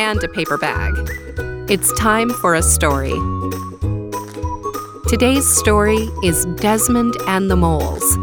and 0.00 0.24
a 0.24 0.28
paper 0.28 0.56
bag. 0.56 0.94
It's 1.68 1.92
time 1.92 2.30
for 2.30 2.54
a 2.54 2.62
story. 2.62 3.12
Today's 5.08 5.46
story 5.46 6.08
is 6.24 6.46
Desmond 6.56 7.16
and 7.26 7.50
the 7.50 7.56
Moles, 7.56 8.16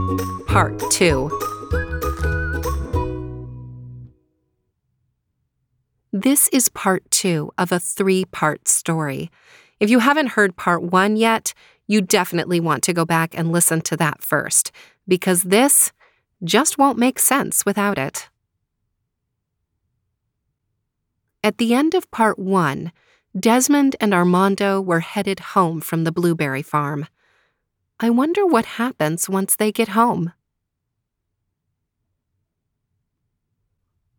Part 0.48 0.82
2. 0.90 1.30
This 6.12 6.48
is 6.48 6.68
part 6.70 7.04
two 7.12 7.52
of 7.60 7.72
a 7.72 7.80
three 7.80 8.26
part 8.26 8.68
story. 8.68 9.30
If 9.80 9.92
you 9.92 10.00
haven't 10.00 10.30
heard 10.30 10.56
part 10.56 10.82
one 10.82 11.16
yet, 11.16 11.54
you 11.86 12.02
definitely 12.02 12.59
want 12.59 12.82
to 12.86 12.94
go 12.94 13.06
back 13.06 13.38
and 13.38 13.52
listen 13.52 13.82
to 13.82 13.98
that 13.98 14.23
first, 14.23 14.72
because 15.08 15.44
this 15.44 15.92
just 16.44 16.80
won't 16.80 16.98
make 16.98 17.20
sense 17.20 17.68
without 17.68 18.00
it. 18.00 18.30
At 21.48 21.60
the 21.60 21.74
end 21.74 21.94
of 21.94 22.12
part 22.12 22.38
one, 22.38 22.92
Desmond 23.40 23.96
and 24.02 24.14
Armando 24.14 24.82
were 24.82 25.00
headed 25.00 25.40
home 25.56 25.80
from 25.80 26.03
the 26.03 26.12
blueberry 26.12 26.62
farm. 26.62 27.08
I 28.02 28.09
wonder 28.09 28.45
what 28.45 28.76
happens 28.76 29.30
once 29.30 29.56
they 29.56 29.72
get 29.72 29.95
home. 30.00 30.34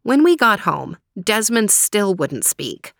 When 0.03 0.23
we 0.25 0.37
got 0.37 0.61
home, 0.61 0.97
Desmond 1.23 1.71
still 1.71 2.15
wouldn't 2.15 2.47
speak. 2.47 2.95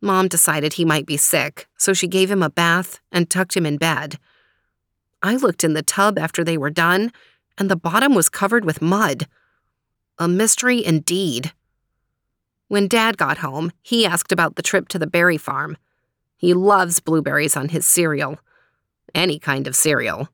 Mom 0.00 0.26
decided 0.26 0.72
he 0.72 0.84
might 0.84 1.06
be 1.06 1.16
sick, 1.16 1.68
so 1.78 1.92
she 1.92 2.08
gave 2.08 2.32
him 2.32 2.42
a 2.42 2.50
bath 2.50 2.98
and 3.12 3.30
tucked 3.30 3.56
him 3.56 3.64
in 3.64 3.76
bed. 3.76 4.18
I 5.22 5.36
looked 5.36 5.62
in 5.62 5.74
the 5.74 5.84
tub 5.84 6.18
after 6.18 6.42
they 6.42 6.58
were 6.58 6.70
done, 6.70 7.12
and 7.56 7.70
the 7.70 7.76
bottom 7.76 8.12
was 8.16 8.28
covered 8.28 8.64
with 8.64 8.82
mud. 8.82 9.28
A 10.18 10.26
mystery 10.26 10.84
indeed. 10.84 11.52
When 12.72 12.88
Dad 12.88 13.18
got 13.18 13.36
home, 13.36 13.70
he 13.82 14.06
asked 14.06 14.32
about 14.32 14.56
the 14.56 14.62
trip 14.62 14.88
to 14.88 14.98
the 14.98 15.06
berry 15.06 15.36
farm. 15.36 15.76
He 16.38 16.54
loves 16.54 17.00
blueberries 17.00 17.54
on 17.54 17.68
his 17.68 17.84
cereal. 17.84 18.38
Any 19.14 19.38
kind 19.38 19.66
of 19.66 19.76
cereal. 19.76 20.30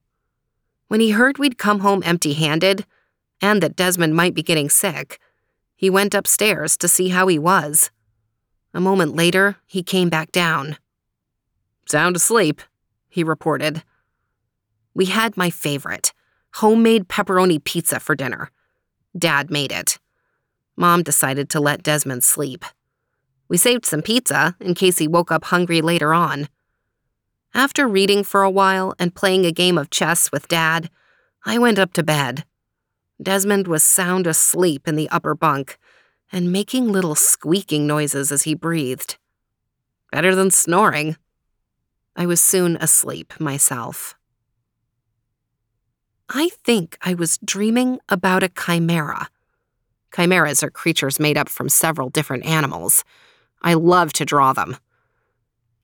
When 0.86 1.00
he 1.00 1.10
heard 1.10 1.38
we'd 1.38 1.58
come 1.58 1.80
home 1.80 2.00
empty 2.04 2.34
handed, 2.34 2.86
and 3.42 3.60
that 3.60 3.74
Desmond 3.74 4.14
might 4.14 4.34
be 4.34 4.44
getting 4.44 4.70
sick, 4.70 5.18
he 5.74 5.90
went 5.90 6.14
upstairs 6.14 6.76
to 6.76 6.86
see 6.86 7.08
how 7.08 7.26
he 7.26 7.40
was. 7.40 7.90
A 8.72 8.80
moment 8.80 9.16
later, 9.16 9.56
he 9.66 9.82
came 9.82 10.08
back 10.08 10.30
down. 10.30 10.76
Sound 11.88 12.14
asleep, 12.14 12.62
he 13.08 13.24
reported. 13.24 13.82
We 14.94 15.06
had 15.06 15.36
my 15.36 15.50
favorite 15.50 16.12
homemade 16.52 17.08
pepperoni 17.08 17.64
pizza 17.64 17.98
for 17.98 18.14
dinner. 18.14 18.52
Dad 19.18 19.50
made 19.50 19.72
it. 19.72 19.98
Mom 20.78 21.02
decided 21.02 21.50
to 21.50 21.58
let 21.58 21.82
Desmond 21.82 22.22
sleep. 22.22 22.64
We 23.48 23.56
saved 23.56 23.84
some 23.84 24.00
pizza 24.00 24.54
in 24.60 24.74
case 24.74 24.98
he 24.98 25.08
woke 25.08 25.32
up 25.32 25.46
hungry 25.46 25.80
later 25.80 26.14
on. 26.14 26.48
After 27.52 27.88
reading 27.88 28.22
for 28.22 28.42
a 28.42 28.50
while 28.50 28.94
and 28.96 29.14
playing 29.14 29.44
a 29.44 29.50
game 29.50 29.76
of 29.76 29.90
chess 29.90 30.30
with 30.30 30.46
Dad, 30.46 30.88
I 31.44 31.58
went 31.58 31.80
up 31.80 31.92
to 31.94 32.04
bed. 32.04 32.44
Desmond 33.20 33.66
was 33.66 33.82
sound 33.82 34.28
asleep 34.28 34.86
in 34.86 34.94
the 34.94 35.08
upper 35.10 35.34
bunk 35.34 35.78
and 36.30 36.52
making 36.52 36.92
little 36.92 37.16
squeaking 37.16 37.84
noises 37.84 38.30
as 38.30 38.42
he 38.42 38.54
breathed. 38.54 39.18
Better 40.12 40.36
than 40.36 40.52
snoring. 40.52 41.16
I 42.14 42.26
was 42.26 42.40
soon 42.40 42.76
asleep 42.76 43.34
myself. 43.40 44.14
I 46.28 46.50
think 46.62 46.96
I 47.02 47.14
was 47.14 47.38
dreaming 47.38 47.98
about 48.08 48.44
a 48.44 48.48
chimera 48.48 49.28
Chimeras 50.14 50.62
are 50.62 50.70
creatures 50.70 51.20
made 51.20 51.36
up 51.36 51.48
from 51.48 51.68
several 51.68 52.08
different 52.08 52.44
animals. 52.44 53.04
I 53.62 53.74
love 53.74 54.12
to 54.14 54.24
draw 54.24 54.52
them. 54.52 54.76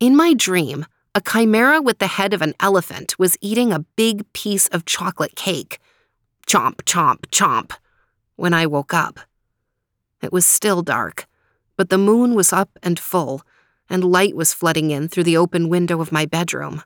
In 0.01 0.17
my 0.17 0.35
dream, 0.35 0.87
a 1.15 1.21
chimera 1.21 1.81
with 1.81 1.99
the 1.99 2.07
head 2.07 2.35
of 2.35 2.43
an 2.43 2.55
elephant 2.59 3.19
was 3.19 3.37
eating 3.41 3.73
a 3.73 3.85
big 3.97 4.31
piece 4.33 4.67
of 4.69 4.85
chocolate 4.85 5.37
cake. 5.37 5.79
Chomp, 6.47 6.83
chomp, 6.83 7.27
chomp. 7.27 7.73
When 8.37 8.53
I 8.53 8.67
woke 8.67 8.93
up, 8.93 9.21
it 10.21 10.33
was 10.33 10.45
still 10.45 10.83
dark, 10.83 11.27
but 11.77 11.89
the 11.89 11.99
moon 11.99 12.35
was 12.35 12.53
up 12.53 12.79
and 12.83 12.99
full, 12.99 13.43
and 13.89 14.03
light 14.03 14.35
was 14.35 14.55
flooding 14.55 14.91
in 14.91 15.07
through 15.07 15.25
the 15.25 15.37
open 15.37 15.69
window 15.69 16.01
of 16.01 16.11
my 16.11 16.27
bedroom. 16.27 16.83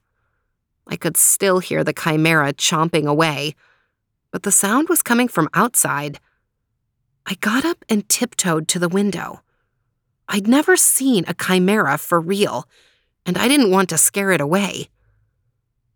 I 0.86 0.96
could 0.96 1.16
still 1.16 1.60
hear 1.60 1.84
the 1.84 1.92
chimera 1.92 2.52
chomping 2.52 3.06
away, 3.06 3.54
but 4.30 4.42
the 4.42 4.52
sound 4.52 4.88
was 4.88 5.02
coming 5.02 5.28
from 5.28 5.48
outside 5.54 6.20
I 7.30 7.34
got 7.34 7.66
up 7.66 7.84
and 7.90 8.08
tiptoed 8.08 8.68
to 8.68 8.78
the 8.78 8.88
window. 8.88 9.42
I'd 10.30 10.48
never 10.48 10.78
seen 10.78 11.24
a 11.28 11.34
chimera 11.34 11.98
for 11.98 12.22
real, 12.22 12.66
and 13.26 13.36
I 13.36 13.48
didn't 13.48 13.70
want 13.70 13.90
to 13.90 13.98
scare 13.98 14.30
it 14.30 14.40
away. 14.40 14.88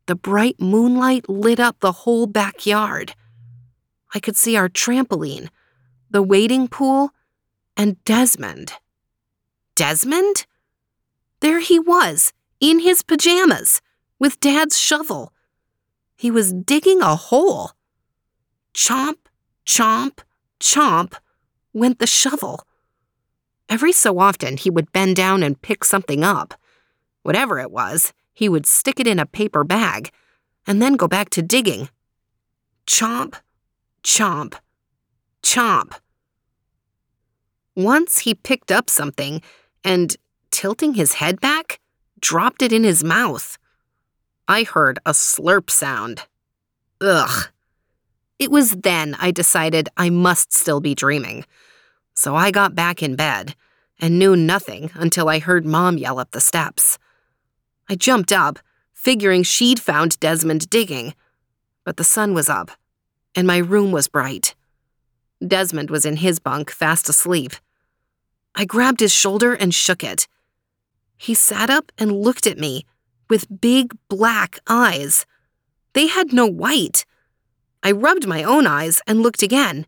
The 0.05 0.15
bright 0.15 0.61
moonlight 0.61 1.31
lit 1.31 1.59
up 1.59 1.81
the 1.81 1.93
whole 1.93 2.27
backyard. 2.27 3.15
I 4.15 4.21
could 4.21 4.37
see 4.37 4.59
our 4.59 4.69
trampoline, 4.69 5.49
the 6.11 6.23
wading 6.23 6.69
pool, 6.69 7.15
and 7.79 8.05
Desmond. 8.05 8.75
Desmond? 9.75 10.45
There 11.41 11.61
he 11.61 11.79
was, 11.79 12.35
in 12.61 12.81
his 12.81 13.01
pajamas, 13.01 13.81
with 14.19 14.39
Dad's 14.39 14.79
shovel. 14.79 15.33
He 16.15 16.31
was 16.31 16.53
digging 16.53 17.01
a 17.01 17.17
hole. 17.17 17.71
Chomp, 18.75 19.17
chomp, 19.65 20.19
chomp 20.63 21.15
went 21.75 21.99
the 21.99 22.07
shovel. 22.07 22.65
Every 23.69 23.93
so 23.93 24.19
often, 24.19 24.57
he 24.57 24.71
would 24.71 24.93
bend 24.93 25.17
down 25.17 25.43
and 25.43 25.61
pick 25.61 25.85
something 25.85 26.23
up. 26.23 26.55
Whatever 27.23 27.59
it 27.59 27.71
was, 27.71 28.13
he 28.33 28.49
would 28.49 28.67
stick 28.67 29.01
it 29.01 29.07
in 29.07 29.19
a 29.19 29.27
paper 29.27 29.65
bag 29.65 30.11
and 30.67 30.81
then 30.81 30.95
go 30.95 31.09
back 31.09 31.31
to 31.31 31.43
digging. 31.43 31.89
Chomp, 32.87 33.35
chomp, 34.03 34.55
chomp. 35.43 35.95
Once 37.75 38.21
he 38.21 38.35
picked 38.35 38.71
up 38.71 38.89
something 38.89 39.43
and, 39.83 40.17
tilting 40.51 40.95
his 40.95 41.15
head 41.15 41.41
back, 41.41 41.81
dropped 42.21 42.63
it 42.63 42.73
in 42.73 42.85
his 42.85 43.03
mouth. 43.03 43.59
I 44.47 44.63
heard 44.63 44.99
a 45.05 45.13
slurp 45.13 45.71
sound. 45.71 46.27
Ugh. 47.01 47.52
It 48.43 48.51
was 48.51 48.73
then 48.73 49.15
I 49.21 49.31
decided 49.31 49.89
I 49.97 50.11
must 50.11 50.53
still 50.53 50.81
be 50.81 50.97
dreaming. 50.97 51.45
So 52.13 52.35
I 52.35 52.51
got 52.51 52.75
back 52.75 53.01
in 53.01 53.15
bed 53.15 53.55
and 54.01 54.19
knew 54.19 54.35
nothing 54.35 54.91
until 54.95 55.29
I 55.29 55.39
heard 55.39 55.65
Mom 55.65 55.97
yell 55.97 56.19
up 56.19 56.33
the 56.33 56.41
steps. 56.41 56.99
I 57.89 57.95
jumped 57.95 58.33
up, 58.33 58.59
figuring 58.93 59.45
she'd 59.45 59.79
found 59.79 60.19
Desmond 60.19 60.69
digging, 60.71 61.15
but 61.85 61.99
the 61.99 62.03
sun 62.03 62.35
was 62.35 62.49
up 62.49 62.73
and 63.37 63.47
my 63.47 63.59
room 63.59 63.93
was 63.93 64.09
bright. 64.09 64.57
Desmond 65.47 65.89
was 65.89 66.05
in 66.05 66.17
his 66.17 66.41
bunk, 66.41 66.73
fast 66.73 67.09
asleep. 67.09 67.53
I 68.57 68.65
grabbed 68.65 68.99
his 68.99 69.13
shoulder 69.13 69.55
and 69.55 69.73
shook 69.73 70.03
it. 70.03 70.27
He 71.17 71.35
sat 71.35 71.71
up 71.71 71.93
and 71.97 72.11
looked 72.11 72.49
at 72.49 72.59
me 72.59 72.87
with 73.31 73.61
big 73.61 73.97
black 74.09 74.59
eyes. 74.67 75.27
They 75.93 76.09
had 76.09 76.33
no 76.33 76.47
white. 76.47 77.05
I 77.83 77.91
rubbed 77.91 78.27
my 78.27 78.43
own 78.45 78.67
eyes 78.67 79.01
and 79.07 79.23
looked 79.23 79.43
again. 79.43 79.87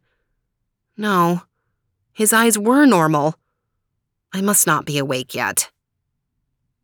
No, 0.97 1.43
his 2.13 2.33
eyes 2.33 2.59
were 2.59 2.87
normal. 2.87 3.35
I 4.33 4.41
must 4.41 4.67
not 4.67 4.85
be 4.85 4.99
awake 4.99 5.35
yet. 5.35 5.71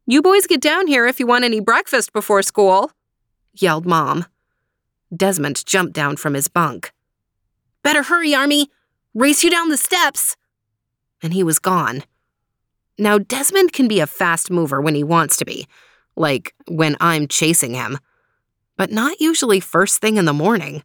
You 0.06 0.22
boys 0.22 0.46
get 0.46 0.60
down 0.60 0.86
here 0.86 1.06
if 1.06 1.20
you 1.20 1.26
want 1.26 1.44
any 1.44 1.60
breakfast 1.60 2.12
before 2.12 2.42
school, 2.42 2.90
yelled 3.54 3.86
Mom. 3.86 4.26
Desmond 5.14 5.64
jumped 5.66 5.92
down 5.92 6.16
from 6.16 6.34
his 6.34 6.48
bunk. 6.48 6.92
Better 7.82 8.02
hurry, 8.02 8.34
Army! 8.34 8.68
Race 9.14 9.42
you 9.42 9.50
down 9.50 9.68
the 9.68 9.76
steps! 9.76 10.36
And 11.22 11.32
he 11.32 11.42
was 11.42 11.58
gone. 11.58 12.04
Now, 12.98 13.18
Desmond 13.18 13.72
can 13.72 13.88
be 13.88 14.00
a 14.00 14.06
fast 14.06 14.50
mover 14.50 14.80
when 14.80 14.94
he 14.94 15.02
wants 15.02 15.36
to 15.38 15.44
be, 15.44 15.66
like 16.16 16.54
when 16.68 16.96
I'm 17.00 17.26
chasing 17.26 17.74
him, 17.74 17.98
but 18.76 18.92
not 18.92 19.20
usually 19.20 19.58
first 19.58 20.00
thing 20.00 20.16
in 20.16 20.24
the 20.24 20.32
morning. 20.32 20.82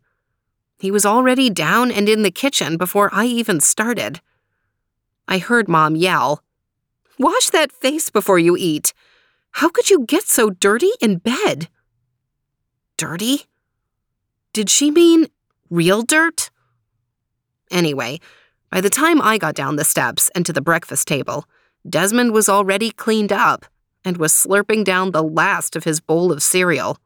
He 0.78 0.92
was 0.92 1.06
already 1.06 1.50
down 1.50 1.92
and 1.92 2.10
in 2.10 2.24
the 2.24 2.32
kitchen 2.32 2.78
before 2.78 3.10
I 3.14 3.26
even 3.26 3.60
started. 3.60 4.22
I 5.28 5.38
heard 5.38 5.68
Mom 5.68 5.96
yell, 5.96 6.44
Wash 7.18 7.50
that 7.52 7.72
face 7.72 8.10
before 8.10 8.40
you 8.40 8.58
eat. 8.58 8.94
How 9.52 9.70
could 9.70 9.90
you 9.90 10.06
get 10.06 10.24
so 10.24 10.50
dirty 10.50 10.92
in 11.00 11.18
bed? 11.18 11.70
Dirty? 12.98 13.46
Did 14.52 14.70
she 14.70 14.92
mean 14.92 15.28
real 15.70 16.02
dirt? 16.02 16.50
Anyway, 17.72 18.20
by 18.70 18.82
the 18.82 18.90
time 18.90 19.22
I 19.22 19.38
got 19.38 19.56
down 19.56 19.78
the 19.78 19.86
steps 19.86 20.30
and 20.36 20.46
to 20.46 20.52
the 20.52 20.62
breakfast 20.62 21.08
table, 21.08 21.46
Desmond 21.90 22.34
was 22.34 22.50
already 22.50 22.92
cleaned 22.92 23.32
up 23.32 23.66
and 24.04 24.18
was 24.18 24.34
slurping 24.34 24.84
down 24.84 25.12
the 25.12 25.24
last 25.24 25.76
of 25.76 25.86
his 25.86 26.02
bowl 26.02 26.32
of 26.32 26.44
cereal. 26.44 26.98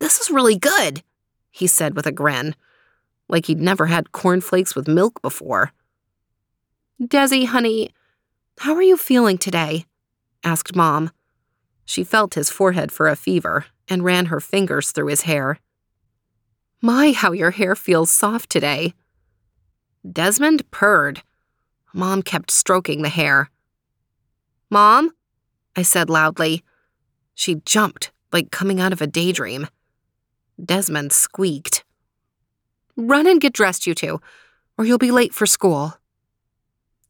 This 0.00 0.20
is 0.20 0.30
really 0.30 0.56
good, 0.56 1.02
he 1.50 1.66
said 1.66 1.96
with 1.96 2.06
a 2.06 2.12
grin, 2.12 2.54
like 3.28 3.46
he'd 3.46 3.60
never 3.60 3.86
had 3.86 4.12
cornflakes 4.12 4.74
with 4.74 4.88
milk 4.88 5.20
before. 5.22 5.72
Desi, 7.00 7.46
honey, 7.46 7.90
how 8.60 8.74
are 8.74 8.82
you 8.82 8.96
feeling 8.96 9.38
today? 9.38 9.84
asked 10.42 10.74
Mom. 10.74 11.10
She 11.84 12.04
felt 12.04 12.34
his 12.34 12.50
forehead 12.50 12.90
for 12.90 13.08
a 13.08 13.16
fever 13.16 13.66
and 13.88 14.04
ran 14.04 14.26
her 14.26 14.40
fingers 14.40 14.90
through 14.92 15.06
his 15.06 15.22
hair. 15.22 15.58
My, 16.80 17.12
how 17.12 17.32
your 17.32 17.52
hair 17.52 17.74
feels 17.74 18.10
soft 18.10 18.50
today. 18.50 18.94
Desmond 20.10 20.70
purred. 20.70 21.22
Mom 21.92 22.22
kept 22.22 22.50
stroking 22.50 23.02
the 23.02 23.08
hair. 23.08 23.50
Mom? 24.70 25.10
I 25.74 25.82
said 25.82 26.10
loudly. 26.10 26.62
She 27.34 27.56
jumped, 27.64 28.10
like 28.32 28.50
coming 28.50 28.80
out 28.80 28.92
of 28.92 29.00
a 29.00 29.06
daydream. 29.06 29.68
Desmond 30.62 31.12
squeaked. 31.12 31.84
Run 32.96 33.26
and 33.26 33.40
get 33.40 33.52
dressed, 33.52 33.86
you 33.86 33.94
two, 33.94 34.20
or 34.76 34.84
you'll 34.84 34.98
be 34.98 35.10
late 35.10 35.32
for 35.32 35.46
school. 35.46 35.94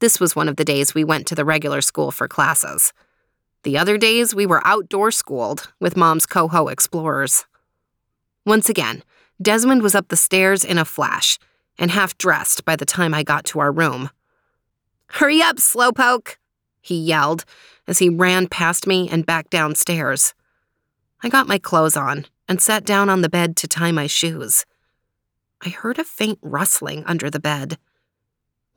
This 0.00 0.20
was 0.20 0.36
one 0.36 0.48
of 0.48 0.56
the 0.56 0.64
days 0.64 0.94
we 0.94 1.04
went 1.04 1.26
to 1.28 1.34
the 1.34 1.44
regular 1.44 1.80
school 1.80 2.10
for 2.10 2.28
classes. 2.28 2.92
The 3.62 3.78
other 3.78 3.98
days, 3.98 4.34
we 4.34 4.46
were 4.46 4.66
outdoor 4.66 5.10
schooled 5.10 5.72
with 5.80 5.96
Mom's 5.96 6.26
coho 6.26 6.68
explorers. 6.68 7.46
Once 8.44 8.68
again, 8.68 9.02
Desmond 9.40 9.82
was 9.82 9.94
up 9.94 10.08
the 10.08 10.16
stairs 10.16 10.64
in 10.64 10.78
a 10.78 10.84
flash 10.84 11.38
and 11.78 11.90
half 11.90 12.18
dressed 12.18 12.64
by 12.64 12.76
the 12.76 12.86
time 12.86 13.14
I 13.14 13.22
got 13.22 13.44
to 13.46 13.60
our 13.60 13.72
room. 13.72 14.10
Hurry 15.12 15.40
up, 15.40 15.56
slowpoke, 15.56 16.36
he 16.80 16.96
yelled 16.96 17.44
as 17.86 17.98
he 17.98 18.08
ran 18.08 18.46
past 18.46 18.86
me 18.86 19.08
and 19.08 19.24
back 19.24 19.48
downstairs. 19.50 20.34
I 21.22 21.28
got 21.28 21.48
my 21.48 21.58
clothes 21.58 21.96
on 21.96 22.26
and 22.48 22.60
sat 22.60 22.84
down 22.84 23.10
on 23.10 23.20
the 23.20 23.28
bed 23.28 23.56
to 23.56 23.68
tie 23.68 23.92
my 23.92 24.06
shoes. 24.06 24.64
I 25.64 25.68
heard 25.68 25.98
a 25.98 26.04
faint 26.04 26.38
rustling 26.40 27.04
under 27.04 27.30
the 27.30 27.40
bed. 27.40 27.78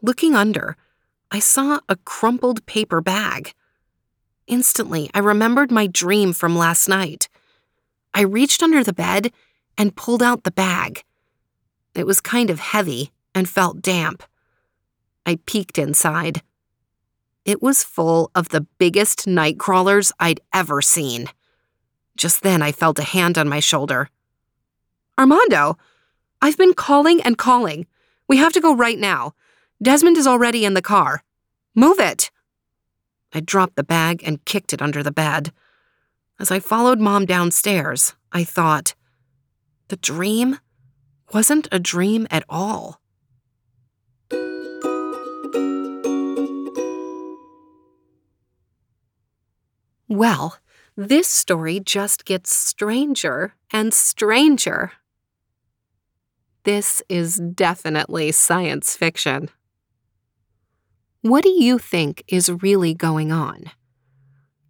Looking 0.01 0.35
under, 0.35 0.75
I 1.31 1.39
saw 1.39 1.79
a 1.87 1.95
crumpled 1.95 2.65
paper 2.65 3.01
bag. 3.01 3.53
Instantly, 4.47 5.09
I 5.13 5.19
remembered 5.19 5.71
my 5.71 5.87
dream 5.87 6.33
from 6.33 6.57
last 6.57 6.89
night. 6.89 7.29
I 8.13 8.21
reached 8.21 8.61
under 8.61 8.83
the 8.83 8.93
bed 8.93 9.31
and 9.77 9.95
pulled 9.95 10.21
out 10.21 10.43
the 10.43 10.51
bag. 10.51 11.03
It 11.95 12.05
was 12.05 12.19
kind 12.19 12.49
of 12.49 12.59
heavy 12.59 13.11
and 13.33 13.47
felt 13.47 13.81
damp. 13.81 14.23
I 15.25 15.39
peeked 15.45 15.77
inside. 15.77 16.41
It 17.45 17.61
was 17.61 17.83
full 17.83 18.31
of 18.35 18.49
the 18.49 18.67
biggest 18.77 19.27
night 19.27 19.57
crawlers 19.57 20.11
I'd 20.19 20.41
ever 20.53 20.81
seen. 20.81 21.27
Just 22.15 22.43
then, 22.43 22.61
I 22.61 22.71
felt 22.71 22.99
a 22.99 23.03
hand 23.03 23.37
on 23.37 23.49
my 23.49 23.59
shoulder. 23.59 24.09
Armando, 25.17 25.77
I've 26.41 26.57
been 26.57 26.73
calling 26.73 27.21
and 27.21 27.37
calling. 27.37 27.87
We 28.27 28.37
have 28.37 28.53
to 28.53 28.61
go 28.61 28.75
right 28.75 28.97
now. 28.97 29.33
Desmond 29.81 30.17
is 30.17 30.27
already 30.27 30.65
in 30.65 30.73
the 30.73 30.81
car. 30.81 31.23
Move 31.75 31.99
it. 31.99 32.31
I 33.33 33.39
dropped 33.39 33.75
the 33.75 33.83
bag 33.83 34.21
and 34.25 34.43
kicked 34.45 34.73
it 34.73 34.81
under 34.81 35.01
the 35.01 35.11
bed. 35.11 35.51
As 36.39 36.51
I 36.51 36.59
followed 36.59 36.99
Mom 36.99 37.25
downstairs, 37.25 38.13
I 38.31 38.43
thought, 38.43 38.95
the 39.87 39.97
dream 39.97 40.59
wasn't 41.33 41.67
a 41.71 41.79
dream 41.79 42.27
at 42.31 42.43
all. 42.49 42.99
Well, 50.07 50.57
this 50.95 51.27
story 51.27 51.79
just 51.79 52.25
gets 52.25 52.53
stranger 52.53 53.53
and 53.71 53.93
stranger. 53.93 54.91
This 56.63 57.01
is 57.09 57.37
definitely 57.37 58.31
science 58.31 58.95
fiction. 58.95 59.49
What 61.21 61.43
do 61.43 61.49
you 61.49 61.77
think 61.77 62.23
is 62.27 62.51
really 62.61 62.93
going 62.93 63.31
on? 63.31 63.71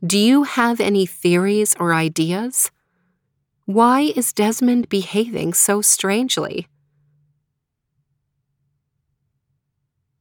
Do 0.06 0.18
you 0.18 0.44
have 0.44 0.80
any 0.80 1.06
theories 1.06 1.76
or 1.80 1.94
ideas? 1.94 2.72
Why 3.66 4.12
is 4.16 4.34
Desmond 4.34 4.90
behaving 4.90 5.54
so 5.54 5.82
strangely? 5.82 6.68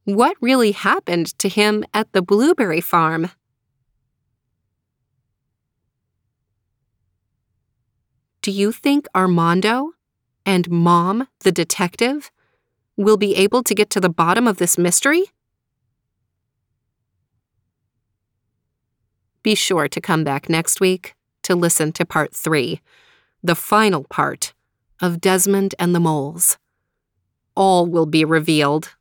What 0.05 0.37
really 0.41 0.71
happened 0.71 1.37
to 1.39 1.49
him 1.49 1.83
at 1.93 2.11
the 2.11 2.21
blueberry 2.21 2.81
farm? 2.81 3.31
Do 8.41 8.49
you 8.49 8.71
think 8.71 9.07
Armando 9.15 9.91
and 10.47 10.67
Mom, 10.71 11.27
the 11.41 11.51
detective, 11.51 12.31
will 12.97 13.17
be 13.17 13.35
able 13.35 13.61
to 13.61 13.75
get 13.75 13.91
to 13.91 13.99
the 13.99 14.09
bottom 14.09 14.47
of 14.47 14.57
this 14.57 14.79
mystery? 14.79 15.25
Be 19.43 19.53
sure 19.53 19.87
to 19.87 20.01
come 20.01 20.23
back 20.23 20.49
next 20.49 20.81
week 20.81 21.13
to 21.43 21.55
listen 21.55 21.91
to 21.93 22.05
part 22.05 22.33
three, 22.33 22.81
the 23.43 23.55
final 23.55 24.05
part 24.05 24.53
of 24.99 25.21
Desmond 25.21 25.75
and 25.77 25.93
the 25.93 25.99
Moles. 25.99 26.57
All 27.55 27.85
will 27.85 28.07
be 28.07 28.25
revealed 28.25 28.95